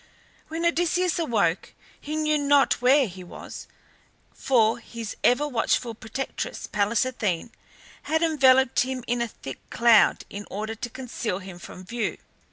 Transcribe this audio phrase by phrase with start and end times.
[0.47, 3.67] When Odysseus awoke he knew not where he was,
[4.33, 7.51] for his ever watchful protectress Pallas Athene
[8.09, 12.17] had enveloped him in a thick cloud in order to conceal him from view.